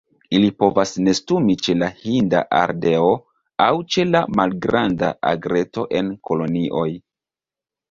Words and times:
Ili 0.35 0.47
povas 0.61 0.93
nestumi 1.07 1.55
ĉe 1.67 1.75
la 1.81 1.89
Hinda 2.05 2.41
ardeo 2.61 3.11
aŭ 3.67 3.69
ĉe 3.97 4.07
la 4.15 4.23
Malgranda 4.41 5.13
egreto 5.35 5.87
en 6.03 6.13
kolonioj. 6.31 6.91